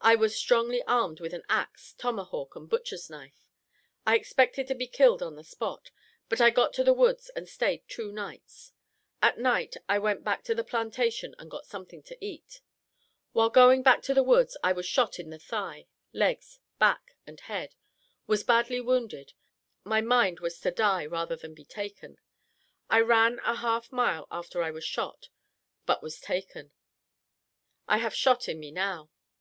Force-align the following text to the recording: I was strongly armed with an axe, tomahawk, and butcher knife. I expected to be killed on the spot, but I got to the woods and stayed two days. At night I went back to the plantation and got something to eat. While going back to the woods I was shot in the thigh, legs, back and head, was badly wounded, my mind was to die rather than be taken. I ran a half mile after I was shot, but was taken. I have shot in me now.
I 0.00 0.14
was 0.14 0.36
strongly 0.36 0.84
armed 0.84 1.18
with 1.18 1.34
an 1.34 1.42
axe, 1.48 1.94
tomahawk, 1.94 2.54
and 2.54 2.70
butcher 2.70 2.96
knife. 3.10 3.44
I 4.06 4.14
expected 4.14 4.68
to 4.68 4.74
be 4.76 4.86
killed 4.86 5.20
on 5.20 5.34
the 5.34 5.42
spot, 5.42 5.90
but 6.28 6.40
I 6.40 6.50
got 6.50 6.72
to 6.74 6.84
the 6.84 6.92
woods 6.92 7.28
and 7.30 7.48
stayed 7.48 7.82
two 7.88 8.14
days. 8.14 8.72
At 9.20 9.38
night 9.40 9.74
I 9.88 9.98
went 9.98 10.22
back 10.22 10.44
to 10.44 10.54
the 10.54 10.62
plantation 10.62 11.34
and 11.40 11.50
got 11.50 11.66
something 11.66 12.04
to 12.04 12.24
eat. 12.24 12.60
While 13.32 13.50
going 13.50 13.82
back 13.82 14.00
to 14.02 14.14
the 14.14 14.22
woods 14.22 14.56
I 14.62 14.70
was 14.70 14.86
shot 14.86 15.18
in 15.18 15.30
the 15.30 15.40
thigh, 15.40 15.88
legs, 16.12 16.60
back 16.78 17.16
and 17.26 17.40
head, 17.40 17.74
was 18.28 18.44
badly 18.44 18.80
wounded, 18.80 19.32
my 19.82 20.00
mind 20.00 20.38
was 20.38 20.60
to 20.60 20.70
die 20.70 21.04
rather 21.04 21.34
than 21.34 21.52
be 21.52 21.64
taken. 21.64 22.18
I 22.88 23.00
ran 23.00 23.40
a 23.40 23.56
half 23.56 23.90
mile 23.90 24.28
after 24.30 24.62
I 24.62 24.70
was 24.70 24.84
shot, 24.84 25.30
but 25.84 26.00
was 26.00 26.20
taken. 26.20 26.70
I 27.88 27.96
have 27.98 28.14
shot 28.14 28.48
in 28.48 28.60
me 28.60 28.70
now. 28.70 29.10